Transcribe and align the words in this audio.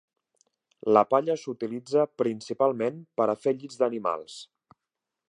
La 0.97 1.01
palla 1.09 1.35
s'utilitza 1.41 2.07
principalment 2.23 2.97
per 3.21 3.29
a 3.35 3.39
fer 3.45 3.55
llits 3.61 3.81
d'animals. 3.83 4.39